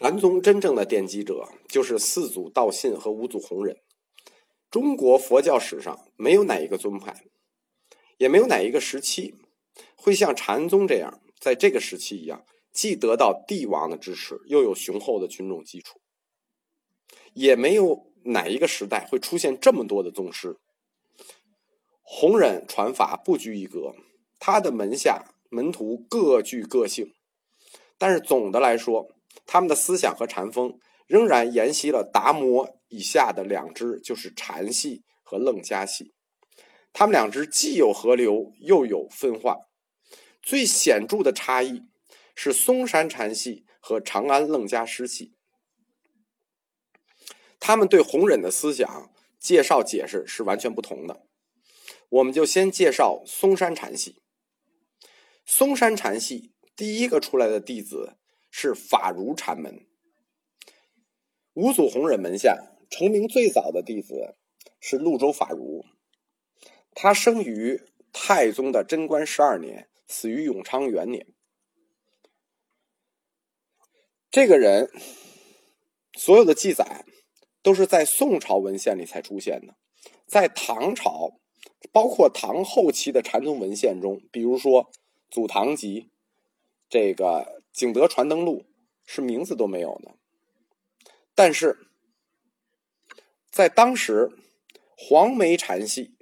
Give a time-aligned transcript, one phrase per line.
[0.00, 3.76] 禅宗真正的奠基者就是四祖道信和五祖弘忍。
[4.70, 7.24] 中国佛教史上没有哪一个宗派，
[8.16, 9.34] 也没有哪一个时期，
[9.96, 15.98] 会像禅宗这样，在这个时期一样，既得到帝王的支持，又有雄厚的群众基础。
[17.32, 20.60] 也没有哪一个时代会出现这么多的宗师。
[22.02, 23.96] 弘忍传法不拘一格，
[24.38, 27.12] 他的门下门徒各具个性，
[27.98, 29.08] 但是总的来说。
[29.46, 36.12] 他们的思想和禅风仍然沿袭了达摩以下的两支，就是禅系和楞伽系。
[36.92, 39.68] 他们两支既有合流，又有分化。
[40.42, 41.82] 最显著的差异
[42.34, 45.34] 是嵩山禅系和长安楞伽师系。
[47.60, 51.22] 他们对弘忍的思想介绍解释是完全不同的。
[52.08, 54.22] 我们就先介绍嵩山禅系。
[55.44, 58.16] 嵩山禅系第一个出来的弟子。
[58.60, 59.86] 是法如禅门，
[61.52, 64.34] 五祖弘忍门下成名最早的弟子
[64.80, 65.84] 是潞州法如，
[66.92, 67.80] 他生于
[68.12, 71.24] 太宗的贞观十二年，死于永昌元年。
[74.28, 74.90] 这个人
[76.14, 77.04] 所有的记载
[77.62, 79.76] 都是在宋朝文献里才出现的，
[80.26, 81.38] 在唐朝，
[81.92, 84.86] 包括唐后期的禅宗文献中，比如说
[85.30, 86.00] 《祖堂集》
[86.88, 87.56] 这个。
[87.78, 88.62] 《景德传灯录》
[89.06, 90.16] 是名字都没有的，
[91.32, 91.78] 但是
[93.52, 94.32] 在当时，
[94.96, 96.16] 黄梅禅系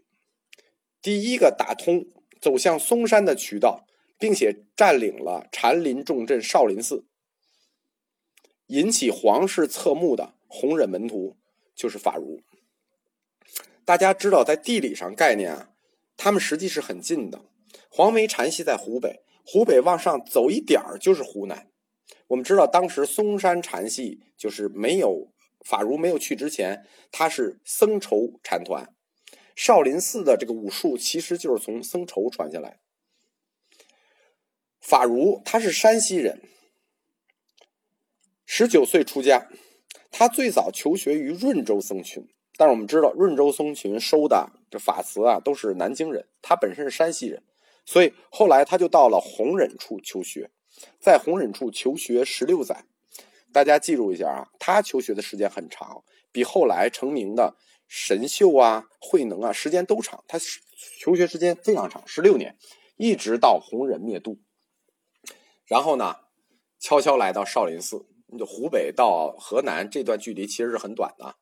[1.00, 2.04] 第一个打通
[2.42, 3.86] 走向嵩山的渠道，
[4.18, 7.06] 并且占领了禅林重镇少林寺，
[8.66, 11.38] 引起皇室侧目的弘忍门徒
[11.74, 12.42] 就是法如。
[13.86, 15.70] 大家知道，在地理上概念啊，
[16.18, 17.46] 他们实际是很近的。
[17.88, 19.22] 黄梅禅系在湖北。
[19.46, 21.70] 湖北往上走一点儿就是湖南。
[22.26, 25.32] 我们知道，当时嵩山禅系就是没有
[25.64, 28.92] 法如没有去之前，他是僧稠禅团。
[29.54, 32.80] 少林寺的这个武术其实就是从僧稠传下来。
[34.80, 36.42] 法如他是山西人，
[38.44, 39.48] 十九岁出家。
[40.10, 42.26] 他最早求学于润州僧群，
[42.56, 47.42] 但是我们知道润州僧群收的这法慈啊都是南京人，他本身是山西人。
[47.86, 50.50] 所以后来他就到了弘忍处求学，
[51.00, 52.84] 在弘忍处求学十六载，
[53.52, 56.02] 大家记住一下啊，他求学的时间很长，
[56.32, 60.22] 比后来成名的神秀啊、慧能啊时间都长。
[60.26, 60.38] 他
[61.00, 62.58] 求学时间非常长，十六年，
[62.96, 64.40] 一直到弘忍灭度。
[65.64, 66.16] 然后呢，
[66.78, 68.04] 悄悄来到少林寺。
[68.44, 71.24] 湖北到河南这段距离其实是很短的。《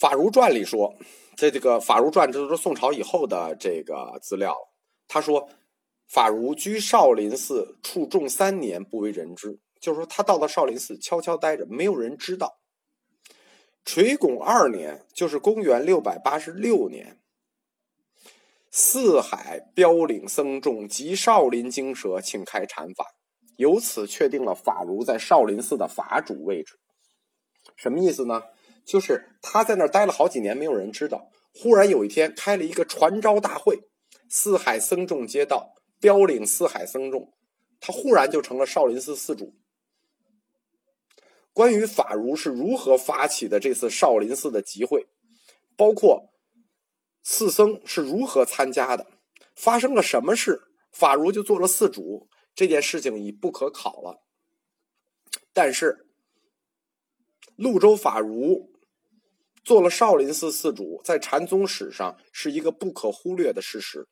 [0.00, 0.96] 法如传》里说。
[1.36, 4.54] 在这个《法如传》，这都是宋朝以后的这个资料。
[5.08, 5.48] 他说，
[6.06, 9.58] 法如居少林寺处众三年，不为人知。
[9.80, 12.58] 就是说，他到了少林寺，悄悄待着，没有人知道。
[13.86, 17.18] 垂拱二年，就是公元六百八十六年，
[18.70, 23.06] 四海标领僧众及少林精舍，请开禅法，
[23.56, 26.78] 由此确定了法如在少林寺的法主位置。
[27.76, 28.42] 什么意思呢？
[28.90, 31.30] 就是他在那儿待了好几年，没有人知道。
[31.54, 33.78] 忽然有一天开了一个传召大会，
[34.28, 37.32] 四海僧众皆到，标领四海僧众，
[37.78, 39.54] 他忽然就成了少林寺寺主。
[41.52, 45.06] 关于法如是如何发起的这次少林寺的集会，
[45.76, 46.32] 包括
[47.22, 49.06] 寺僧是如何参加的，
[49.54, 54.24] 发生了什么事，法如就做了寺主，这件事情已不可考了。
[55.52, 56.08] 但是
[57.56, 58.68] 潞州法如。
[59.62, 64.08] 做了少林寺寺主，在禅宗史上是一个不可忽略的事实。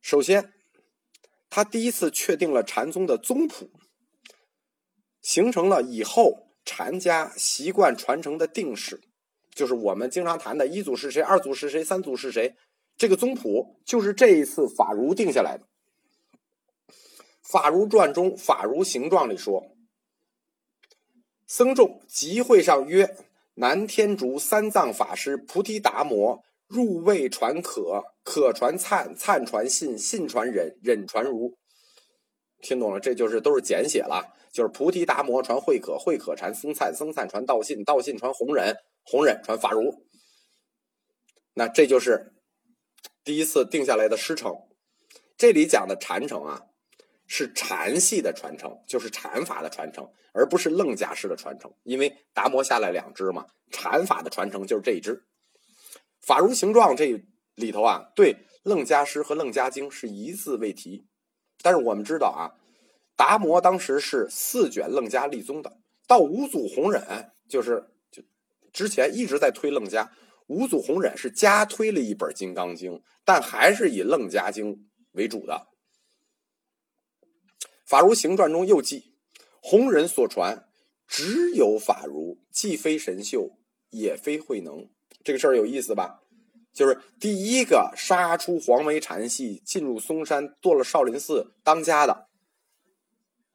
[0.00, 0.52] 首先，
[1.48, 3.70] 他第一次确定了禅宗的宗谱，
[5.22, 9.00] 形成了以后禅家习惯传承的定式，
[9.54, 12.56] 就是我们经常谈的一祖是谁，二祖是谁，三祖是谁。
[12.96, 15.64] 这个宗谱就是这一次法如定下来的。
[17.42, 19.74] 《法如传》中《法如形状》里说
[21.46, 23.16] ：“僧众集会上曰。”
[23.60, 31.54] 南天竺三藏法师菩提达摩入位传可，可传灿，灿传信，信传忍，忍传如。
[32.62, 32.98] 听懂了？
[32.98, 38.74] 这就是都是简写了，就是菩提达摩传慧可，慧可传僧灿，僧灿传道信，道信传弘忍，
[39.04, 40.06] 弘忍传法如。
[41.52, 42.32] 那这就是
[43.22, 44.54] 第一次定下来的师承。
[45.36, 46.62] 这里讲的禅承啊。
[47.32, 50.04] 是禅系的传承，就是禅法的传承，
[50.34, 51.72] 而不是楞伽师的传承。
[51.84, 55.22] 因为达摩下来两支嘛，禅法的传承就是这一支。
[56.20, 57.22] 法如形状这
[57.54, 61.06] 里头啊，对楞伽师和楞伽经是一字未提。
[61.62, 62.50] 但是我们知道啊，
[63.14, 65.78] 达摩当时是四卷楞伽立宗的，
[66.08, 68.20] 到五祖弘忍就是就
[68.72, 70.10] 之前一直在推楞伽，
[70.48, 72.94] 五祖弘忍是加推了一本《金刚经》，
[73.24, 75.68] 但还是以楞伽经为主的。
[77.90, 79.16] 法如行传中又记，
[79.60, 80.68] 弘忍所传
[81.08, 83.58] 只有法如，既非神秀，
[83.88, 84.88] 也非慧能。
[85.24, 86.22] 这个事儿有意思吧？
[86.72, 92.28] 就是第一个杀出黄梅禅系，进入嵩山，做了少林寺当家的。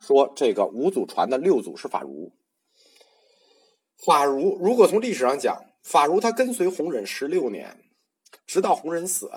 [0.01, 2.33] 说这个五祖传的六祖是法如。
[4.05, 7.85] 法如如果从历史上讲，法如他跟随弘忍十六年，
[8.45, 9.31] 直到弘忍死，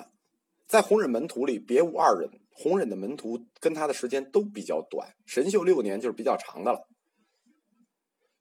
[0.68, 2.30] 在弘忍门徒里别无二人。
[2.52, 6.88] 弘忍的门徒跟他的时间都比较短，神秀六年就是比较长的了。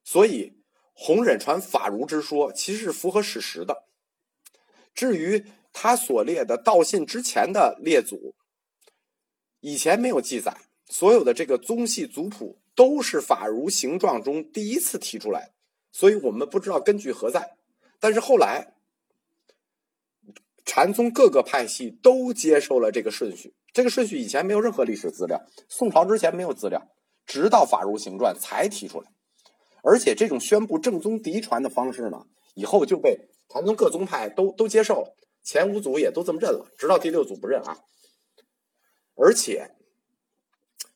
[0.04, 0.54] 所以
[0.94, 3.84] 弘忍传法如之说，其实是符合史实的。
[4.96, 8.34] 至于他所列的道信之前的列祖，
[9.60, 15.52] 以前没有记载，所有的这个宗系族谱都是法如形状中第一次提出来，
[15.92, 17.56] 所以我们不知道根据何在。
[18.00, 18.77] 但是后来，
[20.68, 26.80] 禅宗各个派系都接受了这个顺序，这个顺序以前没有任何历史资料，宋朝之前没有资料，
[27.26, 29.10] 直到法如行传才提出来。
[29.82, 33.18] 而且这种宣布正宗嫡传的方式呢，以后就被。
[33.50, 37.78] 禅宗各宗派都都接受了，前五祖也都这么认了，直到第六祖不认啊。
[39.16, 39.72] 而且，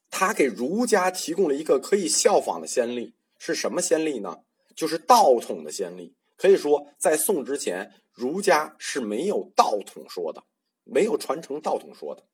[0.10, 4.40] 他给儒家提供了一个可以效仿的先例，是什么先例呢？
[4.76, 6.14] 就是道统的先例。
[6.42, 10.44] 可以说，在宋之前，儒家是没有道统说的，
[10.84, 12.26] 没有传承道统说的。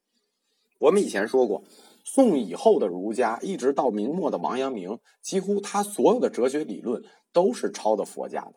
[0.80, 1.65] 我们以前说过，
[2.06, 8.54] 宋以后的儒家，一直到明末的王阳明，几乎他所有的哲学理论都是抄的佛家的。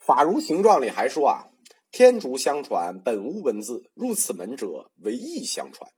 [0.00, 1.46] 法如形状里还说啊，
[1.92, 5.88] 天竺相传本无文字，入此门者为意相传。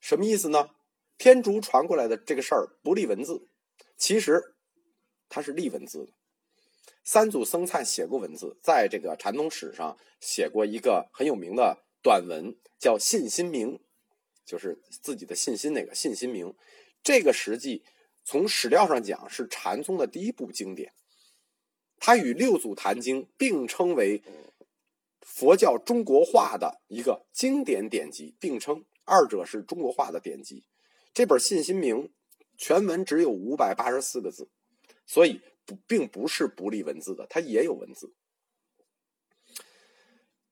[0.00, 0.70] 什么意思呢？
[1.18, 3.50] 天竺传过来的这个事儿不立文字，
[3.98, 4.55] 其实
[5.28, 6.12] 它是立文字的。
[7.04, 13.74] 三祖僧璨写过文字，在这个禅宗史上写过一个很有名的短文，叫《信心铭》，
[14.44, 16.46] 就是自己的信心那个《信心铭》。
[17.04, 17.84] 这个实际
[18.24, 20.92] 从史料上讲是禅宗的第一部经典。
[21.98, 24.22] 它与六祖坛经并称为
[25.20, 30.64] 佛教中国化的一个经典典籍，并称二者是中国化的典籍。
[31.14, 31.96] 这本《信心铭》
[32.58, 34.50] 全文只有五百八十四个字，
[35.06, 38.12] 所以不并不是不立文字的，它也有文字。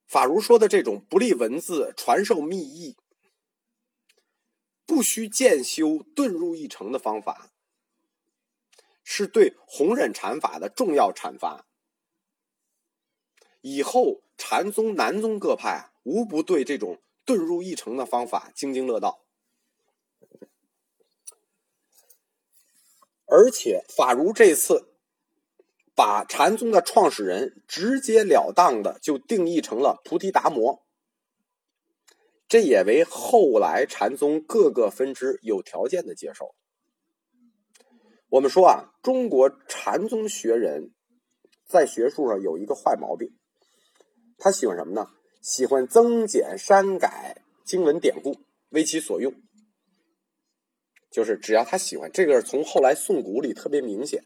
[0.07, 2.97] 法如说的这种不立文字、传授密意、
[4.85, 7.51] 不需渐修、遁入一成的方法。
[9.07, 11.67] 是对弘忍禅法的重要阐发。
[13.61, 19.24] 以后禅宗、南宗各派无不对这种遁入一成的方法津津乐道。
[23.25, 24.93] 而且法如这次
[25.95, 30.83] 把禅宗的创始人直截了当的就定义成了菩提达摩，
[32.47, 36.53] 这也为后来禅宗各个分支有条件的接受。
[38.29, 40.93] 我们说啊，中国禅宗学人
[41.65, 43.29] 在学术上有一个坏毛病，
[44.37, 45.07] 他喜欢什么呢？
[45.41, 48.35] 喜欢增减删改经文典故，
[48.69, 49.33] 为其所用。
[51.15, 54.25] 就是只要他喜欢，这个从后来宋古里特别明显。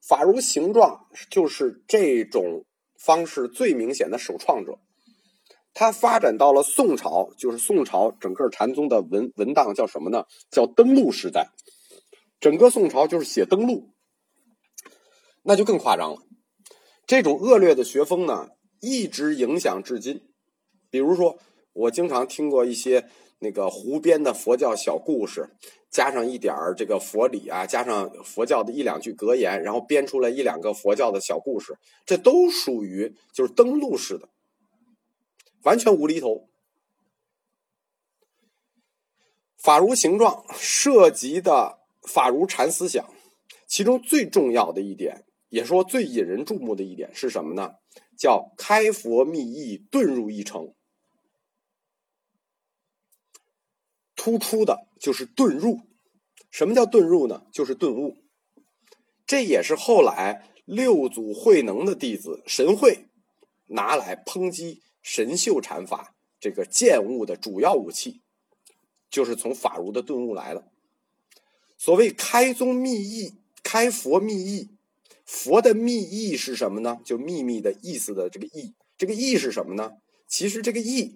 [0.00, 2.64] 法如形状就是这种
[2.96, 4.78] 方式最明显的首创者。
[5.74, 10.26] 他发展到了宋朝，就是宋朝整个禅宗的文文档叫什么呢？
[10.48, 11.48] 叫登陆时代。
[12.38, 13.90] 整个宋朝就是写登录，
[15.42, 16.18] 那就更夸张了。
[17.04, 20.22] 这种恶劣的学风呢，一直影响至今。
[20.88, 21.36] 比如说，
[21.72, 23.08] 我经常听过一些
[23.40, 25.50] 那个胡编的佛教小故事，
[25.90, 34.28] 加上一点儿这个佛理啊，加上佛教的一两句格言，然后编出来一两个佛教的小故事，这都属于就是登录式的，
[35.62, 36.48] 完全无厘头。
[39.56, 41.78] 法如形状涉及的。
[42.08, 43.04] 法如禅思想，
[43.66, 47.72] 其中最重要的一点，也说最引人注目的一点是什么呢？
[48.16, 50.72] 叫开佛密意，遁入一城。
[54.26, 55.82] 突出的就是遁入。
[56.50, 57.44] 什么叫遁入呢？
[57.52, 58.16] 就是顿悟。
[59.24, 63.06] 这也是后来六祖慧能的弟子神会
[63.68, 68.20] 拿来抨击神秀禅法这个见悟的主要武器，
[69.08, 70.72] 就是从法如的顿悟来的。
[71.78, 74.70] 所谓开宗密意，开佛密意，
[75.24, 76.98] 佛的密意是什么呢？
[77.04, 79.92] 就秘密的意思的这个意，这个意是什么呢？
[80.26, 81.14] 其实这个意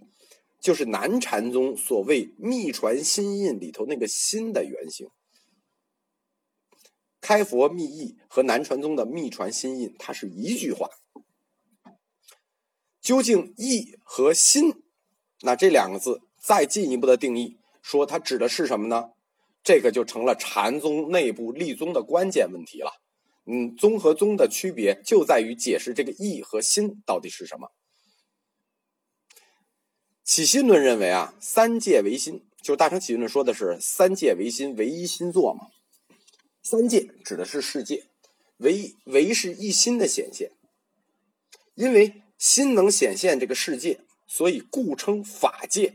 [0.61, 5.09] 就是南禅宗所谓密传心印里头那个心的原型。
[7.21, 10.89] 开佛密意和南传宗的密传心印，它是一句话。
[13.01, 14.83] 究竟意和心，
[15.41, 19.11] 那这两个字再进一步的定义，说它指的是什么呢？
[19.63, 22.93] 这个就成了禅宗内部立宗的关键问题了。
[23.47, 27.71] 嗯，宗和宗的区别就在于解释这个意和心到底是什么。
[30.31, 35.67] 起心论认为啊，三界唯心，就是大乘起心论说的是三界唯心，唯一心作嘛。
[36.63, 38.07] 三界指的是世界，
[38.59, 40.53] 唯唯是一心的显现。
[41.75, 45.95] 因为心能显现这个世界，所以故称法界，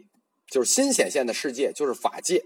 [0.52, 2.44] 就是心显现的世界就是法界。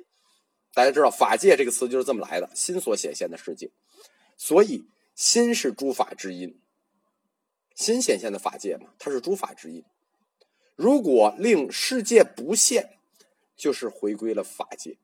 [0.75, 3.71] 大家知道“法界”这个词就是这么来的，心所显现的世界。
[4.37, 4.83] 所以
[5.15, 6.61] 心是诸法之因，
[7.73, 9.83] 心显现的法界嘛，它是诸法之因。
[10.79, 12.91] 如果令世界不现，
[13.57, 14.95] 就是回归了法界。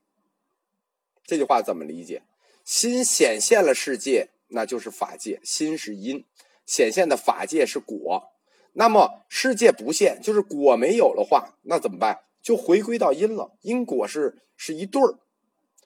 [1.26, 2.24] 这句话怎么理解？
[2.64, 5.42] 心显现了世界，那就是法界。
[5.44, 6.24] 心是因，
[6.66, 8.32] 显现的法界是果。
[8.72, 12.22] 那么世界不现，就是果没有的话，那怎么办？
[12.42, 13.58] 就回归到因了。
[13.60, 15.20] 因果是是一对儿，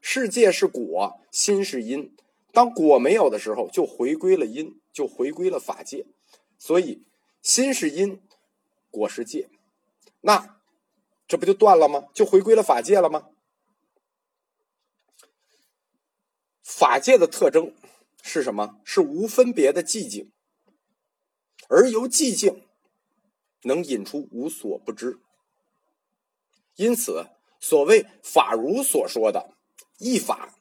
[0.01, 2.15] 世界是果，心是因。
[2.51, 6.05] 当果没有的时候，就回归了因，就回归了法界。
[6.59, 7.01] 所以
[7.41, 8.21] 心是因，
[8.91, 9.49] 果是界。
[10.21, 10.61] 那
[11.27, 12.07] 这不就断了吗？
[12.13, 13.29] 就回归了法界了吗？
[16.63, 17.75] 法界的特征
[18.21, 18.79] 是什么？
[18.83, 20.31] 是无分别的寂静，
[21.67, 22.67] 而由寂静
[23.63, 25.19] 能引出无所不知。
[26.75, 27.27] 因此，
[27.59, 29.57] 所谓法如所说的
[29.97, 30.55] 一法，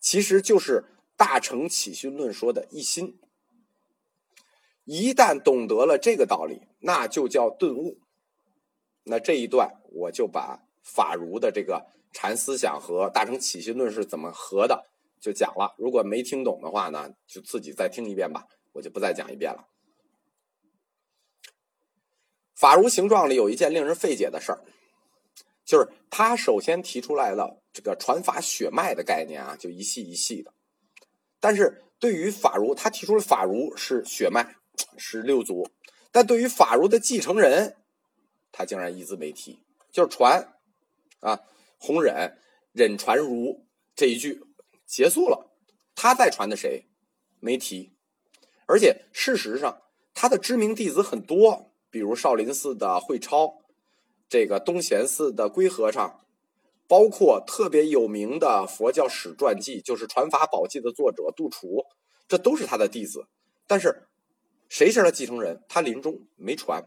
[0.00, 0.84] 其实就是
[1.16, 3.18] 大乘起心论说的一心。
[4.86, 7.98] 一旦懂得了这个道理，那就叫顿悟。
[9.02, 14.86] 那这一段我就把法如的这个禅思想和大乘起心论是怎么合的，
[15.20, 15.74] 就讲了。
[15.76, 19.66] 如果没听懂的话呢，就自己再听一遍吧，我就不再讲一遍了。
[22.54, 24.62] 法如形状里有一件令人费解的事儿，
[25.64, 30.54] 就是他首先提出来了这个传法血脉的概念啊，就一系一系的。
[31.40, 34.54] 但是对于法如，他提出了法如是血脉。
[34.96, 35.68] 是六祖，
[36.10, 37.76] 但对于法如的继承人，
[38.52, 39.58] 他竟然一字没提，
[39.92, 40.54] 就是传
[41.20, 41.40] 啊，
[41.78, 42.38] 弘忍
[42.72, 44.42] 忍传如这一句
[44.86, 45.50] 结束了，
[45.94, 46.86] 他再传的谁？
[47.40, 47.92] 没提，
[48.66, 49.82] 而且事实上
[50.14, 53.62] 他的知名弟子很多，比如少林寺的慧超，
[54.28, 56.20] 这个东贤寺的龟和尚，
[56.88, 61.84] 包括特别有名的佛教史传记，就是《传法宝记》的作者杜楚，
[62.26, 63.26] 这都是他的弟子，
[63.66, 64.05] 但是。
[64.68, 65.62] 谁是他继承人？
[65.68, 66.84] 他临终没传，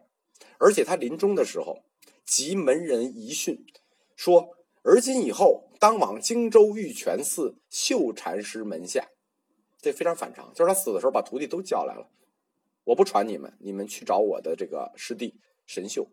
[0.57, 1.83] 而且他临终的时候，
[2.25, 3.65] 即门人遗训，
[4.15, 9.09] 说：“而今以后，当往荆州玉泉寺秀禅师门下。”
[9.81, 12.09] 这非常反常，就是他死的时候把徒弟都叫来了，
[12.83, 16.09] 我不传你们，你们去找我的这个师弟神秀，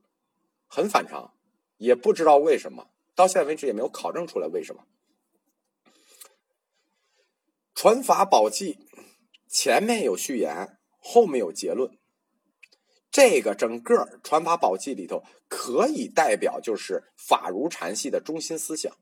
[0.68, 1.34] 很反常，
[1.78, 4.86] 也不知道为什么，到现在为止也没有考证出来为什么。
[7.74, 8.78] 传法宝记
[9.48, 10.75] 前面有序言。
[11.08, 11.96] 后面有结论，
[13.12, 18.92] 这个整个传法宝记里头可以代表就是法如禅系的中心思想。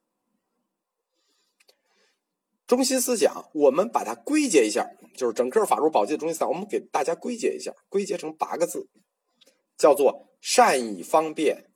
[2.67, 8.87] 中心思想，我们把它归结一下，就是整个法如宝记的中心思想，我们给大家归结一下，归结成八个字，
[9.79, 11.71] 叫做善以方便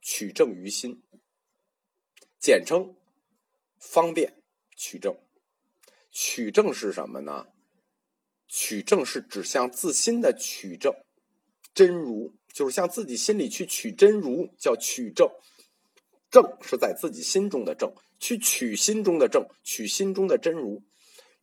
[0.00, 1.02] 取证于心，
[2.38, 2.96] 简称
[3.78, 4.42] 方便
[4.74, 5.14] 取证。
[6.10, 7.46] 取证是什么呢？
[8.48, 10.92] 取证是指向自心的取证，
[11.74, 15.28] 真如就是向自己心里去取真如，叫取证。
[16.30, 20.82] 证是在自己心中的证，去取心中的证，取心中的真如。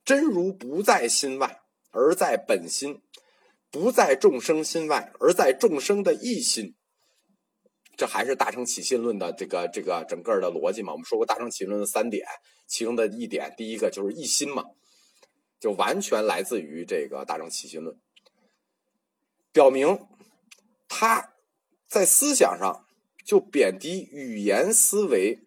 [0.05, 2.95] 真如不在心外，而在本心；
[3.71, 6.75] 不在众生心外，而在众生的一心。
[7.95, 10.91] 这还是大乘起信论的这个这个整个的逻辑嘛？
[10.91, 12.25] 我们说过大乘起信论的三点，
[12.67, 14.65] 其中的一点，第一个就是一心嘛。
[15.63, 17.97] 就完全来自于这个大众起心论，
[19.53, 19.97] 表明
[20.89, 21.35] 他
[21.87, 22.85] 在思想上
[23.23, 25.39] 就贬低语言思维，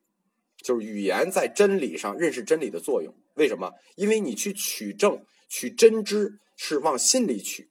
[0.56, 3.14] 就是语言在真理上认识真理的作用。
[3.35, 3.75] 为什么？
[3.96, 7.70] 因为你去取证、取真知是往心里取，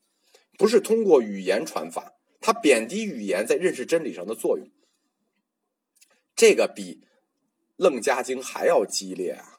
[0.55, 2.13] 不是通过语言传法。
[2.39, 4.69] 他贬低语言在认识真理上的作用，
[6.35, 7.01] 这个比
[7.75, 9.54] 《楞伽经》还要激烈啊！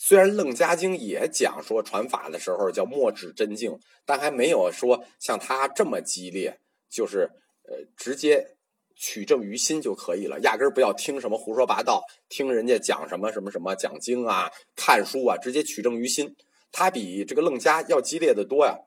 [0.00, 7.28] 虽然《楞伽经》也讲说传法的时候叫墨指真境，但还没有说像他这么激烈，就是
[7.64, 8.56] 呃直接
[8.94, 16.36] 取证于心就可以了，压根儿不要听什么胡说八道，听人家讲什么什么什么讲经啊、看书啊，直接取证于心，
[16.70, 18.78] 他比这个楞伽要激烈的多呀。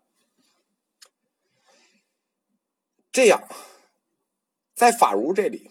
[3.12, 3.46] 这样，
[4.74, 5.70] 在法儒这里，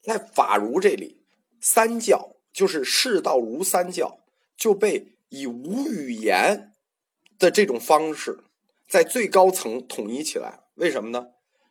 [0.00, 1.25] 在法儒这里，
[1.60, 4.20] 三教就是释道儒三教
[4.56, 6.72] 就被以无语言
[7.38, 8.40] 的这种方式，
[8.88, 10.60] 在最高层统一起来。
[10.74, 11.28] 为什么呢？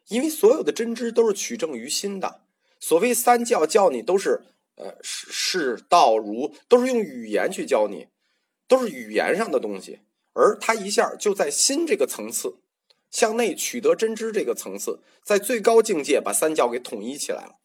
[0.10, 2.42] 因为所有的真知都是取证于心的。
[2.80, 4.44] 所谓三教教你都是
[4.76, 8.08] 呃释道儒，都是用语言去教你，
[8.68, 10.02] 都是语言上的东西。
[10.34, 12.58] 而他一下就在心这个层次，
[13.10, 17.56] 向内取得真知这个层次，在最高境界把三教给统一起来了。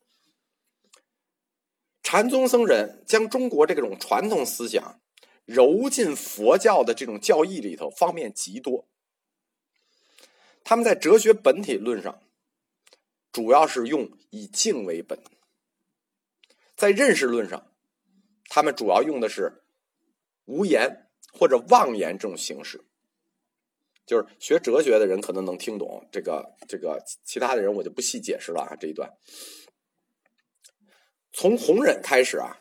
[2.13, 5.01] 禅宗僧人将中国这种传统思想
[5.45, 8.89] 揉进佛教的这种教义里头，方面极多。
[10.65, 12.21] 他们在哲学本体论上，
[13.31, 15.21] 主要是用以静为本；
[16.75, 17.71] 在认识论上，
[18.49, 19.63] 他们主要用的是
[20.47, 21.07] 无言。
[21.33, 22.85] 或者妄言这种形式，
[24.05, 28.75] 就是学哲学的人可能能听懂这个，这个其他的人我就不细解释了啊。
[28.75, 29.09] 这一段
[31.33, 32.59] 从弘忍开始啊，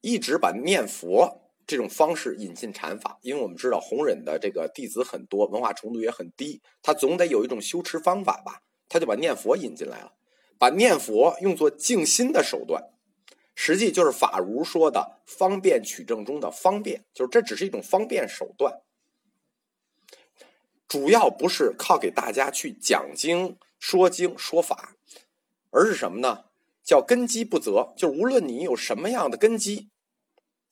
[0.00, 10.12] 一直把念佛这种方式引进禅法，因为我们知道弘忍的这个弟子很多，文化程度也很低，他总得有一种修持方法吧，他就把念佛引进来了，
[10.58, 12.90] 把念佛用作静心的手段。
[13.54, 18.80] 实际就是法儒说的方便取证中的方便，就是这只是一种方便手段，
[20.88, 24.96] 主要不是靠给大家去讲经、说经、说法，
[25.70, 26.44] 而是什么呢？
[26.84, 29.90] 叫根基不择，就是无论你有什么样的根基，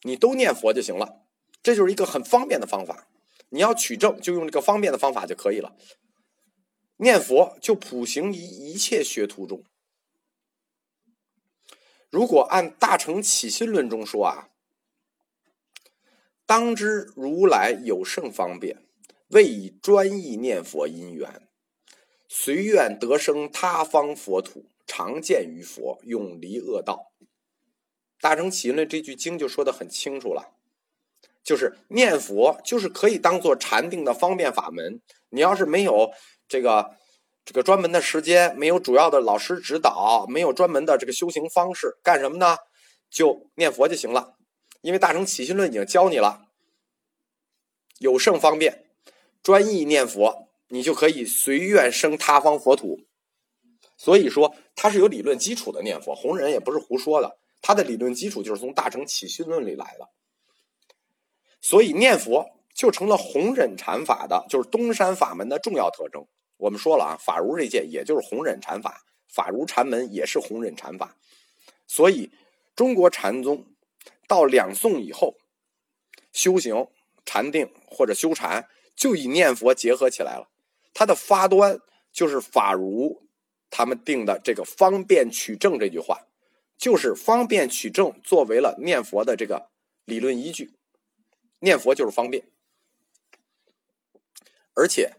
[0.02, 1.26] 你都念佛就行了，
[1.62, 3.08] 这就是一个很方便的方法。
[3.50, 5.76] 你要取证，就用这个方便的方法就可以了。
[6.96, 9.64] 念佛就普行于一切学徒中。
[12.10, 14.50] 如果按《大乘起心论》中说啊，
[16.44, 18.84] 当知如来有胜方便，
[19.28, 21.48] 为以专意念佛因缘，
[22.32, 27.10] 随愿得生他方佛土，常见于佛，永离恶道。
[28.20, 30.54] 《大乘起心论》这句经就说的很清楚了，
[31.42, 35.00] 就是念佛就是可以当做禅定的方便法门。
[35.30, 36.12] 你要是没有
[36.48, 36.96] 这个。
[37.42, 42.58] 这个专门的时间没有主要的老师指导，没有专门的这个修行方式，干什么呢？
[43.10, 44.36] 就念佛就行了。
[44.82, 46.42] 因为《大乘起心论》已经教你了，
[47.98, 48.84] 有胜方便，
[49.42, 53.00] 专意念佛，你就可以随愿生他方佛土。
[53.96, 56.14] 所以说，它是有理论基础的念佛。
[56.14, 60.08] 弘忍也不是胡说的，他的理论基础就是从《大乘起心论》里来的。
[61.60, 66.26] 所以念佛就成了弘忍禅法的，就是东山法门的重要特征。
[66.56, 71.16] 我们说了啊，法儒这届也就是弘忍禅法，法儒禅门也是弘忍禅法，
[71.86, 72.30] 所以
[72.76, 73.66] 中国禅宗
[74.26, 75.36] 到两宋以后，
[76.32, 76.86] 修行
[77.24, 80.49] 禅定或者修禅就以念佛结合起来了。
[81.00, 81.80] 它的发端
[82.12, 83.26] 就是法儒
[83.70, 86.26] 他们定的这个“方便取证”这句话，
[86.76, 89.70] 就是方便取证作为了念佛的这个
[90.04, 90.74] 理论依据。
[91.60, 92.44] 念佛就是方便，
[94.74, 95.14] 而且。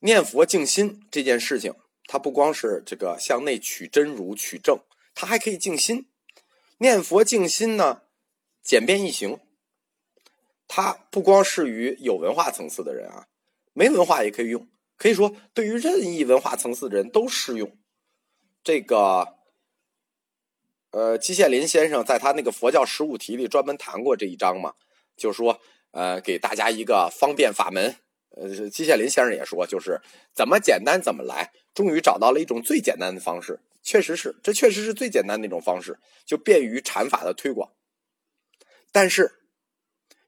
[0.00, 1.74] 念佛静心这件事情，
[2.06, 4.80] 它不光是这个向内取真如取证，
[5.14, 6.10] 它还可以静心。
[6.76, 8.02] 念佛静心呢，
[8.62, 9.38] 简便易行。
[10.68, 13.28] 它不光适于有文化层次的人啊，
[13.72, 14.68] 没文化也可以用。
[15.02, 17.76] 可以说，对于任意文化层次的人都适用。
[18.62, 19.34] 这个，
[20.92, 24.74] 呃，季羡林先生在他那个佛教实务题里专门谈过这一章嘛，
[25.16, 25.60] 就说，
[25.90, 27.96] 呃，给大家一个方便法门。
[28.36, 30.00] 呃，季羡林先生也说，就是
[30.32, 33.58] 怎么简单怎么来，终于找到了一种最简单的方式。
[33.82, 37.72] 确实是，这确实是最简单的一种方式，就便于禅法的推广。
[38.92, 39.41] 但是，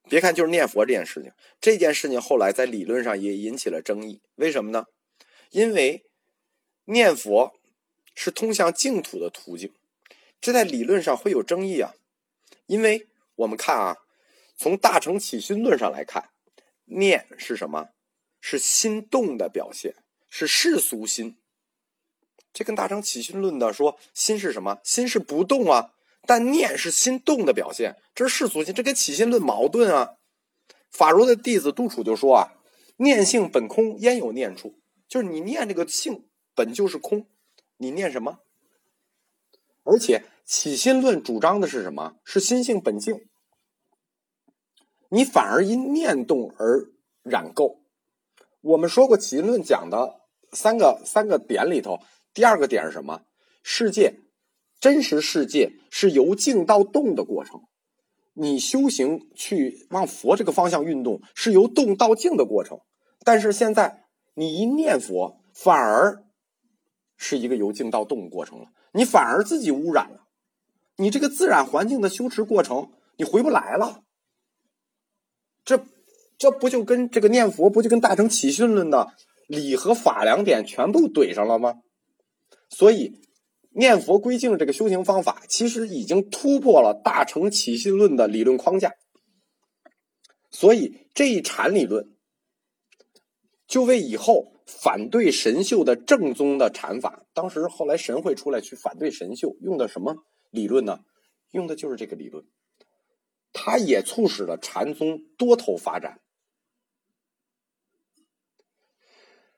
[0.09, 4.21] 别看就是念佛这件事情，这件事情后来在理论上也引起了争议。
[4.35, 4.87] 为什么呢？
[5.51, 6.05] 因为
[6.85, 7.55] 念佛
[8.15, 9.73] 是通向净土的途径，
[10.41, 11.95] 这在理论上会有争议啊。
[12.67, 13.97] 因为我们看啊，
[14.57, 16.31] 从大乘起心论上来看，
[16.85, 17.89] 念是什么？
[18.41, 19.95] 是心动的表现，
[20.29, 21.39] 是世俗心。
[22.53, 24.79] 这跟大乘起心论的说，心是什么？
[24.85, 25.94] 心是不动啊，
[26.27, 30.17] 但念是心动的表现，这是世俗心，这跟起心论矛盾啊。
[30.91, 32.53] 法如的弟子杜楚就说啊，
[32.97, 34.81] 念性本空，焉有念处？
[35.09, 37.27] 就是你念这个性本就是空，
[37.77, 38.39] 你念什么？
[39.83, 42.15] 而且起心论主张的是什么？
[42.25, 43.27] 是心性本净，
[45.11, 46.91] 你反而因念动而
[47.23, 47.81] 染垢。
[48.61, 50.21] 我们说过，起因论讲的
[50.53, 52.01] 三个三个点里头，
[52.33, 53.23] 第二个点是什么？
[53.63, 54.21] 世界
[54.81, 57.63] 真实世界是由静到动的过程。
[58.35, 62.81] 你修行去往佛这个方向运动，是由动到静的过程。
[63.25, 66.25] 但是现在你一念佛，反而
[67.17, 68.67] 是一个由静到动的过程了。
[68.93, 70.27] 你反而自己污染了，
[70.97, 74.03] 你这个自然环境的修持过程，你回不来了。
[75.65, 75.87] 这
[76.37, 79.15] 这不就跟这个念佛，不就跟大乘起信论的
[79.47, 81.75] 理和法两点全部怼上了吗？
[82.69, 83.21] 所以。
[83.77, 88.95] 念佛归静这个修行方法，其实已经突破了大乘起信论的理论框架，
[90.51, 92.17] 所以这一禅理论
[93.67, 97.27] 就为以后反对神秀的正宗的禅法。
[97.35, 101.01] 当时后来神会出来去反对神秀，用的什么理论呢？
[101.51, 102.45] 用的就是这个理论，
[103.53, 106.21] 它也促使了禅宗多头发展。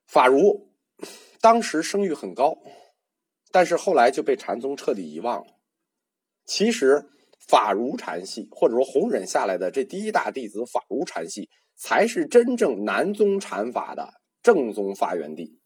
[0.06, 0.72] 法如
[1.42, 2.58] 当时声誉很高。
[3.56, 5.46] 但是后来就被禅宗彻底遗忘了。
[6.44, 7.02] 其实
[7.48, 15.58] 法如禅系，或者说弘忍下来的这第一大弟子法如禅系，才是真正南宗禅法的正宗发源地。